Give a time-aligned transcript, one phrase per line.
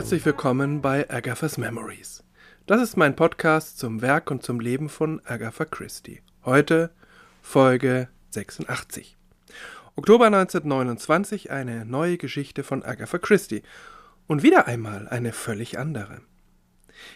[0.00, 2.24] Herzlich willkommen bei Agatha's Memories.
[2.64, 6.22] Das ist mein Podcast zum Werk und zum Leben von Agatha Christie.
[6.42, 6.90] Heute
[7.42, 9.18] Folge 86.
[9.96, 13.62] Oktober 1929 eine neue Geschichte von Agatha Christie
[14.26, 16.22] und wieder einmal eine völlig andere.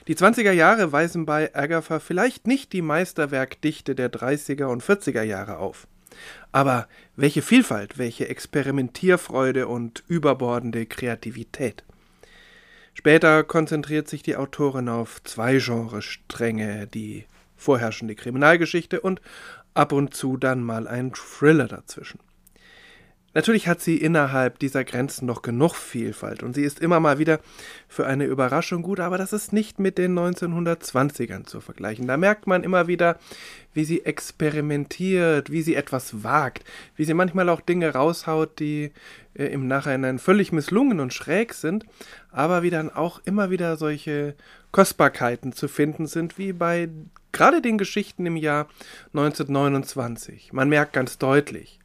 [0.06, 5.56] Die 20er Jahre weisen bei Agatha vielleicht nicht die Meisterwerkdichte der 30er und 40er Jahre
[5.56, 5.88] auf.
[6.52, 11.82] Aber welche Vielfalt, welche Experimentierfreude und überbordende Kreativität.
[12.94, 17.26] Später konzentriert sich die Autorin auf zwei Genrestränge, die
[17.56, 19.20] vorherrschende Kriminalgeschichte und
[19.74, 22.20] ab und zu dann mal ein Thriller dazwischen.
[23.34, 27.40] Natürlich hat sie innerhalb dieser Grenzen noch genug Vielfalt und sie ist immer mal wieder
[27.88, 32.06] für eine Überraschung gut, aber das ist nicht mit den 1920ern zu vergleichen.
[32.06, 33.18] Da merkt man immer wieder,
[33.72, 38.92] wie sie experimentiert, wie sie etwas wagt, wie sie manchmal auch Dinge raushaut, die
[39.34, 41.84] äh, im Nachhinein völlig misslungen und schräg sind,
[42.30, 44.36] aber wie dann auch immer wieder solche
[44.70, 46.88] Kostbarkeiten zu finden sind, wie bei
[47.32, 48.68] gerade den Geschichten im Jahr
[49.12, 50.52] 1929.
[50.52, 51.80] Man merkt ganz deutlich,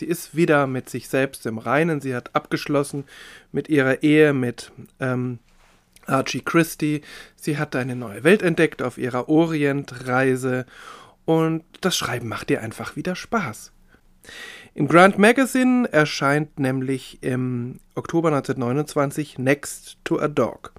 [0.00, 2.00] Sie ist wieder mit sich selbst im Reinen.
[2.00, 3.04] Sie hat abgeschlossen
[3.52, 5.40] mit ihrer Ehe mit ähm,
[6.06, 7.02] Archie Christie.
[7.36, 10.64] Sie hat eine neue Welt entdeckt auf ihrer Orientreise
[11.26, 13.72] und das Schreiben macht ihr einfach wieder Spaß.
[14.72, 20.72] Im Grand Magazine erscheint nämlich im Oktober 1929 Next to a Dog.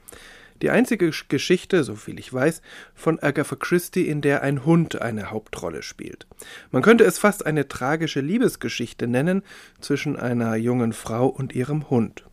[0.61, 2.61] Die einzige Geschichte, soviel ich weiß,
[2.93, 6.27] von Agatha Christie, in der ein Hund eine Hauptrolle spielt.
[6.71, 9.41] Man könnte es fast eine tragische Liebesgeschichte nennen
[9.79, 12.25] zwischen einer jungen Frau und ihrem Hund.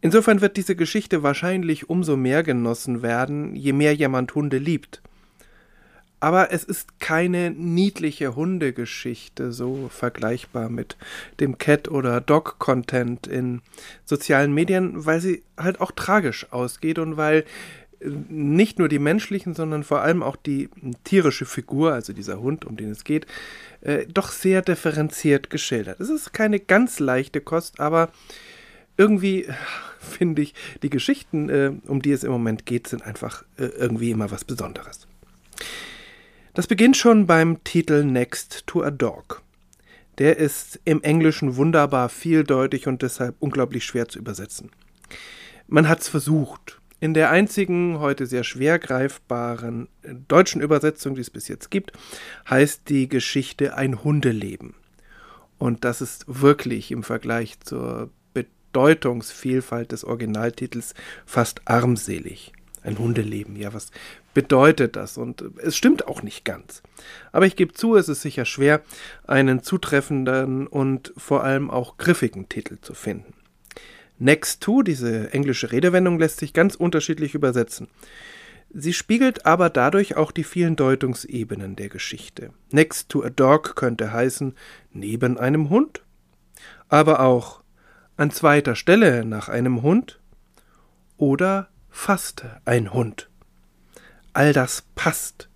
[0.00, 5.02] Insofern wird diese Geschichte wahrscheinlich umso mehr genossen werden, je mehr jemand Hunde liebt.
[6.18, 10.96] Aber es ist keine niedliche Hundegeschichte, so vergleichbar mit
[11.40, 13.60] dem Cat- oder Dog-Content in
[14.04, 17.44] sozialen Medien, weil sie halt auch tragisch ausgeht und weil
[18.00, 20.70] äh, nicht nur die menschlichen, sondern vor allem auch die
[21.04, 23.26] tierische Figur, also dieser Hund, um den es geht,
[23.82, 26.00] äh, doch sehr differenziert geschildert.
[26.00, 28.10] Es ist keine ganz leichte Kost, aber
[28.96, 29.46] irgendwie
[30.00, 34.10] finde ich, die Geschichten, äh, um die es im Moment geht, sind einfach äh, irgendwie
[34.10, 35.06] immer was Besonderes.
[36.56, 39.42] Das beginnt schon beim Titel Next to a Dog.
[40.16, 44.70] Der ist im Englischen wunderbar vieldeutig und deshalb unglaublich schwer zu übersetzen.
[45.68, 46.80] Man hat's versucht.
[46.98, 49.88] In der einzigen, heute sehr schwer greifbaren
[50.28, 51.92] deutschen Übersetzung, die es bis jetzt gibt,
[52.48, 54.76] heißt die Geschichte ein Hundeleben.
[55.58, 60.94] Und das ist wirklich im Vergleich zur Bedeutungsvielfalt des Originaltitels
[61.26, 62.54] fast armselig.
[62.82, 63.90] Ein Hundeleben, ja, was
[64.36, 65.16] bedeutet das?
[65.16, 66.82] Und es stimmt auch nicht ganz.
[67.32, 68.82] Aber ich gebe zu, es ist sicher schwer,
[69.26, 73.32] einen zutreffenden und vor allem auch griffigen Titel zu finden.
[74.18, 77.88] Next to, diese englische Redewendung, lässt sich ganz unterschiedlich übersetzen.
[78.74, 82.50] Sie spiegelt aber dadurch auch die vielen Deutungsebenen der Geschichte.
[82.70, 84.54] Next to a dog könnte heißen
[84.92, 86.02] neben einem Hund,
[86.90, 87.62] aber auch
[88.18, 90.20] an zweiter Stelle nach einem Hund
[91.16, 93.30] oder fast ein Hund.
[94.36, 95.48] All das passt.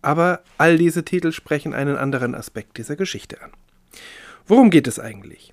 [0.00, 3.50] Aber all diese Titel sprechen einen anderen Aspekt dieser Geschichte an.
[4.46, 5.52] Worum geht es eigentlich?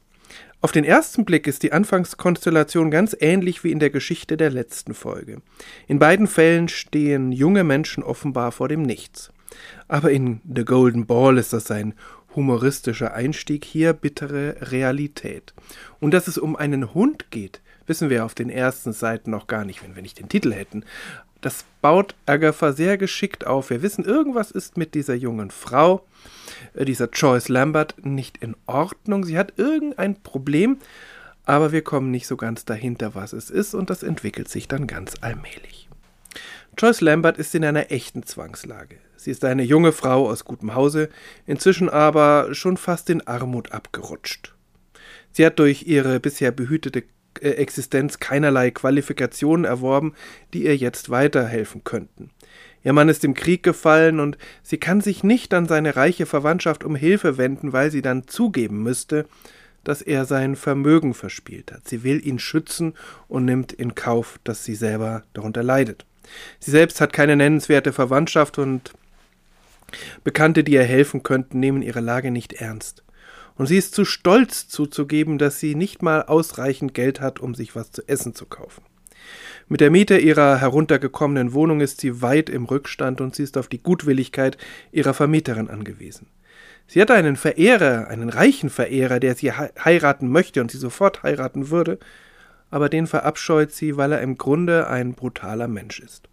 [0.62, 4.94] Auf den ersten Blick ist die Anfangskonstellation ganz ähnlich wie in der Geschichte der letzten
[4.94, 5.41] Folge.
[5.85, 9.33] In beiden Fällen stehen junge Menschen offenbar vor dem Nichts.
[9.89, 11.94] Aber in The Golden Ball ist das ein
[12.38, 15.53] humoristischer Einstieg, hier bittere Realität.
[16.00, 19.66] Und dass es um einen Hund geht, wissen wir auf den ersten Seiten noch gar
[19.66, 20.85] nicht, wenn wir nicht den Titel hätten.
[21.44, 23.69] Das baut Agatha sehr geschickt auf.
[23.69, 26.07] Wir wissen, irgendwas ist mit dieser jungen Frau,
[26.74, 29.25] äh, dieser Joyce Lambert, nicht in Ordnung.
[29.25, 30.78] Sie hat irgendein Problem,
[31.44, 34.88] aber wir kommen nicht so ganz dahinter, was es ist, und das entwickelt sich dann
[34.88, 35.90] ganz allmählich.
[36.78, 38.96] Joyce Lambert ist in einer echten Zwangslage.
[39.18, 41.10] Sie ist eine junge Frau aus gutem Hause,
[41.46, 44.56] inzwischen aber schon fast in Armut abgerutscht.
[45.34, 47.04] Sie hat durch ihre bisher behütete
[47.41, 50.13] Existenz keinerlei Qualifikationen erworben,
[50.53, 52.30] die ihr jetzt weiterhelfen könnten.
[52.83, 56.83] Ihr Mann ist im Krieg gefallen und sie kann sich nicht an seine reiche Verwandtschaft
[56.83, 59.25] um Hilfe wenden, weil sie dann zugeben müsste,
[59.83, 61.88] dass er sein Vermögen verspielt hat.
[61.88, 62.94] Sie will ihn schützen
[63.27, 66.06] und nimmt in Kauf, dass sie selber darunter leidet.
[66.59, 68.94] Sie selbst hat keine nennenswerte Verwandtschaft und
[70.24, 73.03] Bekannte, die ihr helfen könnten, nehmen ihre Lage nicht ernst
[73.55, 77.75] und sie ist zu stolz zuzugeben, dass sie nicht mal ausreichend Geld hat, um sich
[77.75, 78.83] was zu essen zu kaufen.
[79.69, 83.67] Mit der Miete ihrer heruntergekommenen Wohnung ist sie weit im Rückstand und sie ist auf
[83.67, 84.57] die Gutwilligkeit
[84.91, 86.27] ihrer Vermieterin angewiesen.
[86.88, 91.69] Sie hat einen Verehrer, einen reichen Verehrer, der sie heiraten möchte und sie sofort heiraten
[91.69, 91.97] würde,
[92.69, 96.27] aber den verabscheut sie, weil er im Grunde ein brutaler Mensch ist.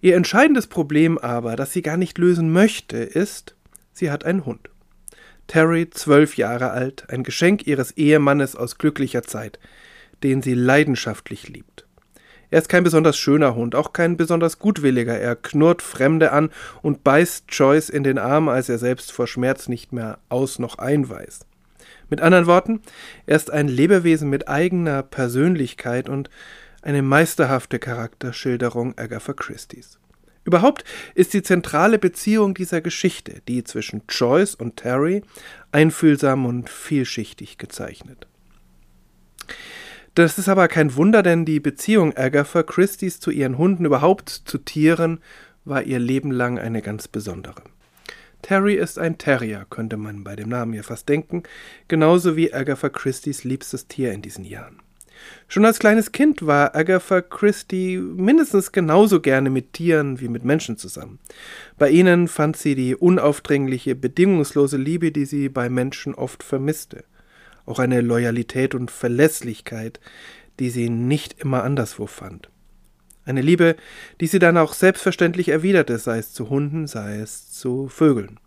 [0.00, 3.56] Ihr entscheidendes Problem aber, das sie gar nicht lösen möchte, ist,
[3.92, 4.68] sie hat einen Hund.
[5.46, 9.58] Terry, zwölf Jahre alt, ein Geschenk ihres Ehemannes aus glücklicher Zeit,
[10.22, 11.86] den sie leidenschaftlich liebt.
[12.50, 15.18] Er ist kein besonders schöner Hund, auch kein besonders gutwilliger.
[15.18, 16.50] Er knurrt Fremde an
[16.80, 20.78] und beißt Joyce in den Arm, als er selbst vor Schmerz nicht mehr aus noch
[20.78, 21.46] einweist.
[22.08, 22.82] Mit anderen Worten,
[23.26, 26.30] er ist ein Lebewesen mit eigener Persönlichkeit und
[26.82, 29.98] eine meisterhafte Charakterschilderung Agatha Christie's.
[30.46, 30.84] Überhaupt
[31.16, 35.22] ist die zentrale Beziehung dieser Geschichte, die zwischen Joyce und Terry,
[35.72, 38.28] einfühlsam und vielschichtig gezeichnet.
[40.14, 44.58] Das ist aber kein Wunder, denn die Beziehung Agatha Christie's zu ihren Hunden, überhaupt zu
[44.58, 45.18] Tieren,
[45.64, 47.62] war ihr Leben lang eine ganz besondere.
[48.40, 51.42] Terry ist ein Terrier, könnte man bei dem Namen ja fast denken,
[51.88, 54.80] genauso wie Agatha Christie's liebstes Tier in diesen Jahren.
[55.48, 60.76] Schon als kleines Kind war Agatha Christie mindestens genauso gerne mit Tieren wie mit Menschen
[60.76, 61.18] zusammen.
[61.78, 67.04] Bei ihnen fand sie die unaufdringliche, bedingungslose Liebe, die sie bei Menschen oft vermisste
[67.66, 70.00] auch eine Loyalität und Verlässlichkeit,
[70.58, 72.48] die sie nicht immer anderswo fand.
[73.24, 73.76] Eine Liebe,
[74.20, 78.38] die sie dann auch selbstverständlich erwiderte, sei es zu Hunden, sei es zu Vögeln.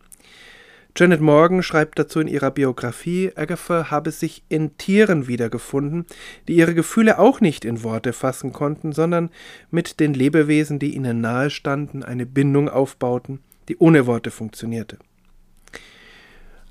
[0.97, 6.06] Janet Morgan schreibt dazu in ihrer Biografie, Agatha habe sich in Tieren wiedergefunden,
[6.47, 9.30] die ihre Gefühle auch nicht in Worte fassen konnten, sondern
[9.71, 13.39] mit den Lebewesen, die ihnen nahestanden, eine Bindung aufbauten,
[13.69, 14.97] die ohne Worte funktionierte.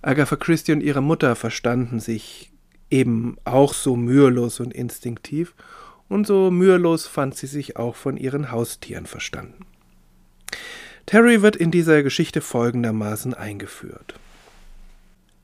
[0.03, 2.53] Agatha Christie und ihre Mutter verstanden sich
[2.91, 5.55] eben auch so mühelos und instinktiv,
[6.09, 9.67] und so mühelos fand sie sich auch von ihren Haustieren verstanden.
[11.09, 14.13] Terry wird in dieser Geschichte folgendermaßen eingeführt.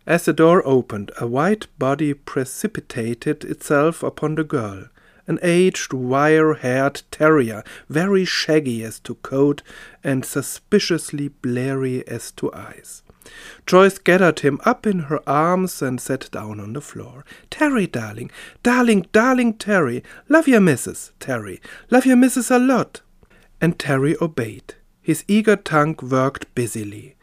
[0.05, 4.91] As the door opened, a white body precipitated itself upon the girl,
[5.27, 9.63] an aged, wire-haired terrier, very shaggy as to coat
[10.03, 13.03] and suspiciously blary as to eyes.
[13.65, 17.25] Joyce gathered him up in her arms and sat down on the floor.
[17.49, 18.31] Terry, darling,
[18.63, 21.59] darling, darling Terry, love your missus, Terry,
[21.89, 23.01] love your missus a lot.
[23.63, 24.75] And Terry obeyed.
[25.05, 27.15] His eager tongue worked busily.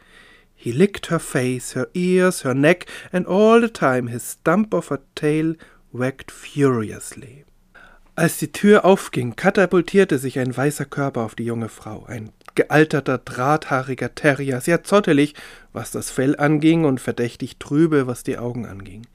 [0.54, 4.92] He licked her face, her ears, her neck, and all the time his stump of
[4.92, 5.56] a tail
[5.92, 7.44] wagged furiously.
[8.14, 13.18] Als die Tür aufging, katapultierte sich ein weißer Körper auf die junge Frau, ein gealterter,
[13.18, 15.34] drahthaariger Terrier, sehr zottelig,
[15.72, 19.08] was das Fell anging und verdächtig trübe, was die Augen anging.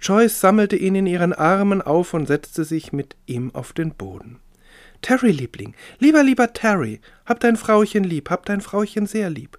[0.00, 4.40] Joyce sammelte ihn in ihren Armen auf und setzte sich mit ihm auf den Boden.
[5.02, 9.58] Terry, Liebling, lieber, lieber Terry, hab dein Frauchen lieb, hab dein Frauchen sehr lieb.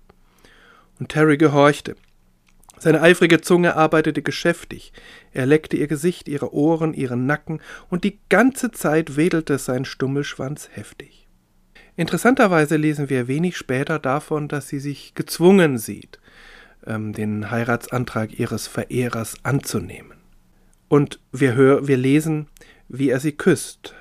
[1.00, 1.96] Und Terry gehorchte.
[2.78, 4.94] Seine eifrige Zunge arbeitete geschäftig.
[5.34, 10.70] Er leckte ihr Gesicht, ihre Ohren, ihren Nacken, und die ganze Zeit wedelte sein Stummelschwanz
[10.72, 11.28] heftig.
[11.98, 16.20] Interessanterweise lesen wir wenig später davon, dass sie sich gezwungen sieht,
[16.88, 20.18] ähm, den Heiratsantrag ihres Verehrers anzunehmen.
[20.88, 22.48] Und wir, hör, wir lesen,
[22.88, 23.94] wie er sie küsst,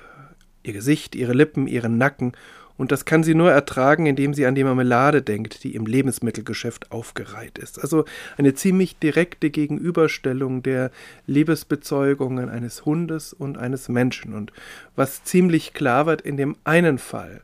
[0.69, 2.33] ihr Gesicht, ihre Lippen, ihren Nacken,
[2.79, 6.93] und das kann sie nur ertragen, indem sie an die Marmelade denkt, die im Lebensmittelgeschäft
[6.93, 7.77] aufgereiht ist.
[7.77, 8.05] Also
[8.37, 10.89] eine ziemlich direkte Gegenüberstellung der
[11.27, 14.33] Liebesbezeugungen eines Hundes und eines Menschen.
[14.33, 14.53] Und
[14.95, 17.41] was ziemlich klar wird in dem einen Fall,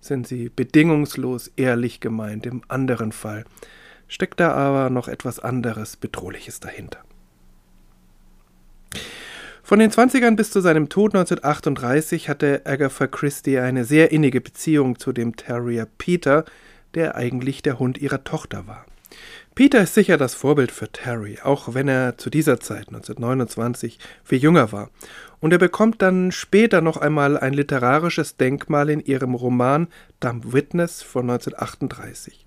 [0.00, 3.44] sind sie bedingungslos ehrlich gemeint, im anderen Fall
[4.08, 6.98] steckt da aber noch etwas anderes Bedrohliches dahinter.
[9.72, 14.98] Von den 20ern bis zu seinem Tod 1938 hatte Agatha Christie eine sehr innige Beziehung
[14.98, 16.44] zu dem Terrier Peter,
[16.92, 18.84] der eigentlich der Hund ihrer Tochter war.
[19.54, 24.40] Peter ist sicher das Vorbild für Terry, auch wenn er zu dieser Zeit, 1929, viel
[24.40, 24.90] jünger war.
[25.40, 29.88] Und er bekommt dann später noch einmal ein literarisches Denkmal in ihrem Roman
[30.20, 32.46] Dumb Witness von 1938.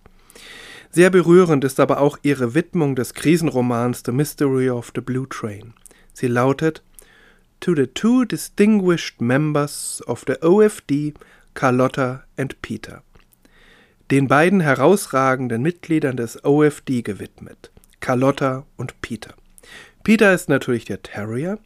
[0.92, 5.74] Sehr berührend ist aber auch ihre Widmung des Krisenromans The Mystery of the Blue Train.
[6.14, 6.84] Sie lautet
[7.66, 11.16] To the two distinguished members of the OFD,
[11.56, 13.02] Carlotta and Peter
[14.12, 19.34] den beiden herausragenden Mitgliedern des OFD gewidmet, Carlotta und Peter.
[20.04, 21.58] Peter ist natürlich der Terrier.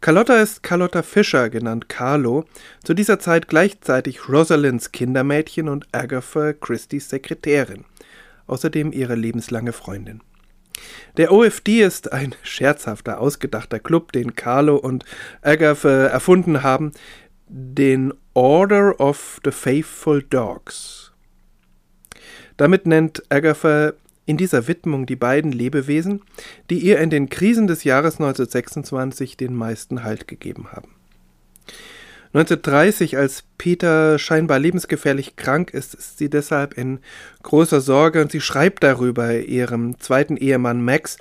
[0.00, 2.44] Carlotta ist Carlotta Fischer, genannt Carlo,
[2.84, 7.84] zu dieser Zeit gleichzeitig Rosalinds Kindermädchen und Agatha Christie's Sekretärin,
[8.46, 10.20] außerdem ihre lebenslange Freundin.
[11.16, 15.04] Der OFD ist ein scherzhafter, ausgedachter Club, den Carlo und
[15.42, 16.92] Agatha erfunden haben,
[17.48, 21.12] den Order of the Faithful Dogs.
[22.56, 23.92] Damit nennt Agatha
[24.26, 26.22] in dieser Widmung die beiden Lebewesen,
[26.68, 30.94] die ihr in den Krisen des Jahres 1926 den meisten Halt gegeben haben.
[32.34, 37.00] 1930, als Peter scheinbar lebensgefährlich krank ist, ist sie deshalb in
[37.42, 41.16] großer Sorge und sie schreibt darüber ihrem zweiten Ehemann Max,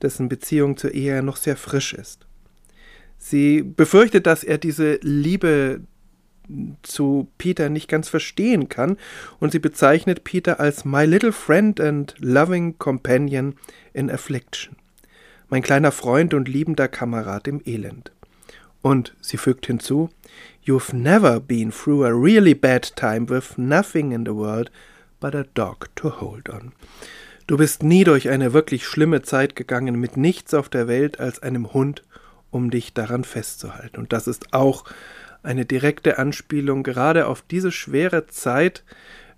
[0.00, 2.26] dessen Beziehung zur Ehe noch sehr frisch ist.
[3.18, 5.80] Sie befürchtet, dass er diese Liebe
[6.82, 8.96] zu Peter nicht ganz verstehen kann
[9.38, 13.54] und sie bezeichnet Peter als my little friend and loving companion
[13.92, 14.76] in affliction.
[15.50, 18.12] Mein kleiner Freund und liebender Kamerad im Elend.
[18.82, 20.10] Und sie fügt hinzu,
[20.64, 24.70] You've never been through a really bad time with nothing in the world
[25.20, 26.72] but a dog to hold on.
[27.46, 31.42] Du bist nie durch eine wirklich schlimme Zeit gegangen mit nichts auf der Welt als
[31.42, 32.02] einem Hund,
[32.50, 33.96] um dich daran festzuhalten.
[33.96, 34.84] Und das ist auch
[35.42, 38.84] eine direkte Anspielung gerade auf diese schwere Zeit,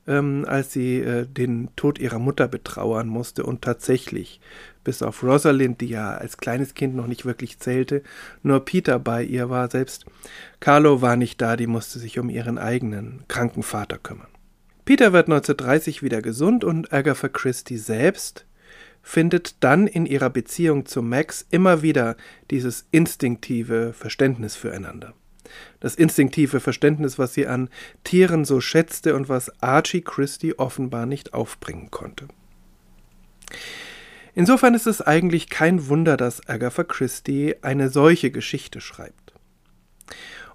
[0.09, 4.41] ähm, als sie äh, den Tod ihrer Mutter betrauern musste und tatsächlich,
[4.85, 8.03] bis auf Rosalind, die ja als kleines Kind noch nicht wirklich zählte,
[8.43, 10.07] nur Peter bei ihr war, selbst
[10.61, 14.29] Carlo war nicht da, die musste sich um ihren eigenen kranken Vater kümmern.
[14.85, 18.47] Peter wird 1930 wieder gesund und Agatha Christie selbst
[19.03, 22.17] findet dann in ihrer Beziehung zu Max immer wieder
[22.51, 25.15] dieses instinktive Verständnis füreinander.
[25.81, 27.69] Das instinktive Verständnis, was sie an
[28.05, 32.29] Tieren so schätzte und was Archie Christie offenbar nicht aufbringen konnte.
[34.35, 39.33] Insofern ist es eigentlich kein Wunder, dass Agatha Christie eine solche Geschichte schreibt.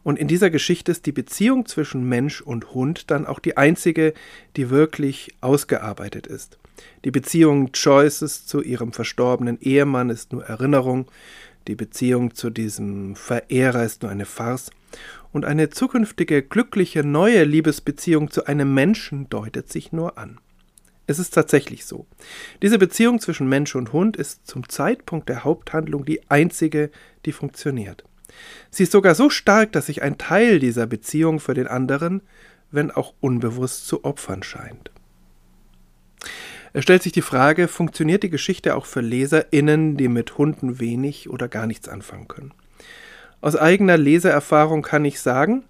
[0.03, 4.13] Und in dieser Geschichte ist die Beziehung zwischen Mensch und Hund dann auch die einzige,
[4.55, 6.59] die wirklich ausgearbeitet ist.
[7.05, 11.07] Die Beziehung Joyces zu ihrem verstorbenen Ehemann ist nur Erinnerung,
[11.67, 14.69] die Beziehung zu diesem Verehrer ist nur eine Farce,
[15.31, 20.39] und eine zukünftige glückliche neue Liebesbeziehung zu einem Menschen deutet sich nur an.
[21.07, 22.07] Es ist tatsächlich so.
[22.61, 26.89] Diese Beziehung zwischen Mensch und Hund ist zum Zeitpunkt der Haupthandlung die einzige,
[27.25, 28.03] die funktioniert.
[28.71, 32.21] Sie ist sogar so stark, dass sich ein Teil dieser Beziehung für den anderen,
[32.71, 34.91] wenn auch unbewusst, zu opfern scheint.
[36.73, 41.29] Es stellt sich die Frage, funktioniert die Geschichte auch für LeserInnen, die mit Hunden wenig
[41.29, 42.53] oder gar nichts anfangen können?
[43.39, 45.63] Aus eigener Leseerfahrung kann ich sagen,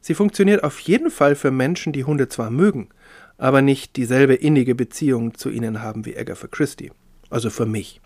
[0.00, 2.88] sie funktioniert auf jeden Fall für Menschen, die Hunde zwar mögen,
[3.38, 6.90] aber nicht dieselbe innige Beziehung zu ihnen haben wie Agatha Christie.
[7.30, 8.00] Also für mich.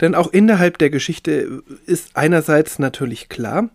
[0.00, 3.70] Denn auch innerhalb der Geschichte ist einerseits natürlich klar,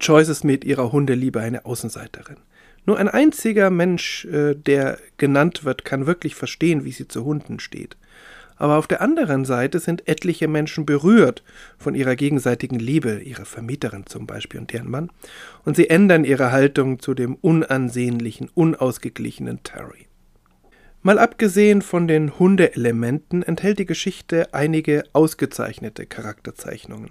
[0.00, 2.36] Joyce ist mit ihrer Hundeliebe eine Außenseiterin.
[2.84, 7.60] Nur ein einziger Mensch, äh, der genannt wird, kann wirklich verstehen, wie sie zu Hunden
[7.60, 7.96] steht.
[8.56, 11.44] Aber auf der anderen Seite sind etliche Menschen berührt
[11.78, 15.10] von ihrer gegenseitigen Liebe, ihre Vermieterin zum Beispiel und deren Mann,
[15.64, 20.07] und sie ändern ihre Haltung zu dem unansehnlichen, unausgeglichenen Terry.
[21.02, 27.10] Mal abgesehen von den Hundeelementen enthält die Geschichte einige ausgezeichnete Charakterzeichnungen.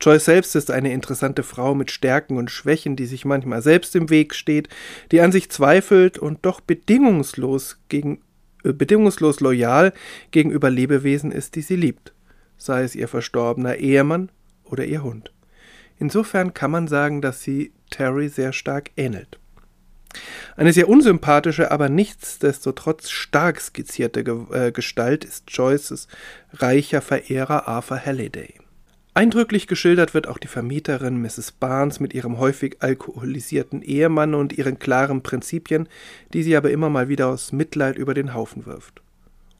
[0.00, 4.10] Joyce selbst ist eine interessante Frau mit Stärken und Schwächen, die sich manchmal selbst im
[4.10, 4.68] Weg steht,
[5.10, 8.20] die an sich zweifelt und doch bedingungslos, gegen,
[8.62, 9.92] äh, bedingungslos loyal
[10.30, 12.12] gegenüber Lebewesen ist, die sie liebt,
[12.58, 14.30] sei es ihr verstorbener Ehemann
[14.64, 15.32] oder ihr Hund.
[15.98, 19.40] Insofern kann man sagen, dass sie Terry sehr stark ähnelt.
[20.56, 24.20] Eine sehr unsympathische, aber nichtsdestotrotz stark skizzierte
[24.52, 26.08] äh, Gestalt ist Joyces
[26.52, 28.54] reicher Verehrer Arthur Halliday.
[29.16, 31.52] Eindrücklich geschildert wird auch die Vermieterin Mrs.
[31.52, 35.88] Barnes mit ihrem häufig alkoholisierten Ehemann und ihren klaren Prinzipien,
[36.34, 39.00] die sie aber immer mal wieder aus Mitleid über den Haufen wirft.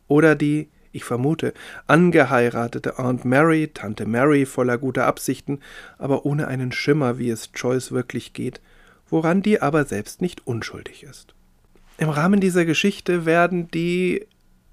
[0.09, 1.55] Oder die, ich vermute,
[1.87, 5.61] angeheiratete Aunt Mary, Tante Mary voller guter Absichten,
[5.97, 8.61] aber ohne einen Schimmer, wie es Joyce wirklich geht,
[9.09, 11.35] woran die aber selbst nicht unschuldig ist.
[11.99, 14.27] Im Rahmen dieser Geschichte werden die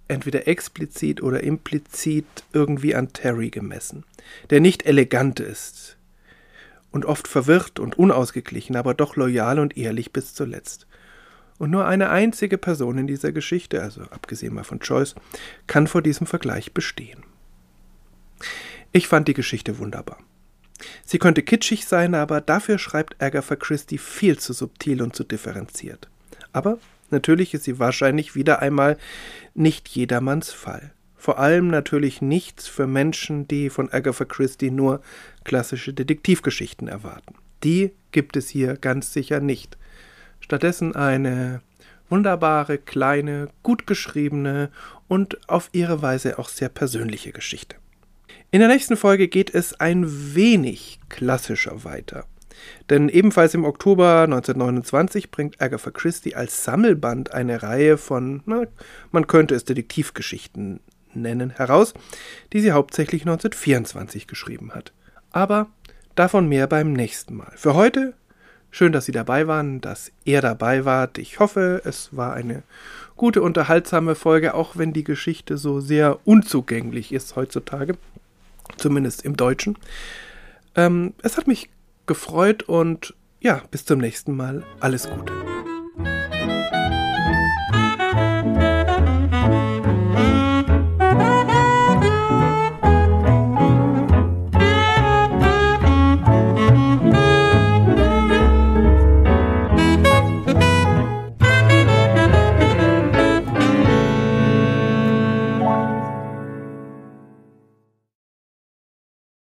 [0.08, 4.04] entweder explizit oder implizit irgendwie an Terry gemessen,
[4.50, 5.98] der nicht elegant ist
[6.92, 10.88] und oft verwirrt und unausgeglichen, aber doch loyal und ehrlich bis zuletzt.
[11.58, 15.16] Und nur eine einzige Person in dieser Geschichte, also abgesehen mal von Joyce,
[15.66, 17.24] kann vor diesem Vergleich bestehen.
[18.92, 20.18] Ich fand die Geschichte wunderbar.
[21.06, 26.10] Sie könnte kitschig sein, aber dafür schreibt Agatha Christie viel zu subtil und zu differenziert.
[26.52, 26.78] Aber
[27.10, 28.98] natürlich ist sie wahrscheinlich wieder einmal
[29.54, 30.92] nicht jedermanns Fall.
[31.16, 35.02] Vor allem natürlich nichts für Menschen, die von Agatha Christie nur
[35.46, 37.36] klassische Detektivgeschichten erwarten.
[37.64, 39.78] Die gibt es hier ganz sicher nicht.
[40.42, 41.62] Stattdessen eine
[42.10, 44.70] wunderbare, kleine, gut geschriebene
[45.08, 47.78] und auf ihre Weise auch sehr persönliche Geschichte.
[48.54, 52.26] In der nächsten Folge geht es ein wenig klassischer weiter.
[52.92, 58.68] Denn ebenfalls im Oktober 1929 bringt Agatha Christie als Sammelband eine Reihe von, na,
[59.12, 60.82] man könnte es Detektivgeschichten
[61.16, 61.96] nennen, heraus,
[62.54, 64.94] die sie hauptsächlich 1924 geschrieben hat.
[65.32, 65.66] Aber
[66.14, 67.54] davon mehr beim nächsten Mal.
[67.56, 68.14] Für heute
[68.76, 71.08] Schön, dass Sie dabei waren, dass er dabei war.
[71.18, 72.64] Ich hoffe, es war eine
[73.16, 77.94] gute, unterhaltsame Folge, auch wenn die Geschichte so sehr unzugänglich ist heutzutage.
[78.78, 79.78] Zumindest im Deutschen.
[80.76, 81.70] Ähm, es hat mich
[82.06, 84.64] gefreut und ja, bis zum nächsten Mal.
[84.80, 85.53] Alles Gute.